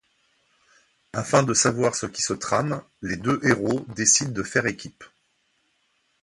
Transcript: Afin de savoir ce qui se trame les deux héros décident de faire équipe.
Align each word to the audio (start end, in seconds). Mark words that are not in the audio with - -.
Afin 1.13 1.43
de 1.43 1.53
savoir 1.53 1.93
ce 1.93 2.07
qui 2.07 2.23
se 2.23 2.33
trame 2.33 2.81
les 3.03 3.17
deux 3.17 3.39
héros 3.43 3.81
décident 3.89 4.31
de 4.31 4.41
faire 4.41 4.65
équipe. 4.65 5.03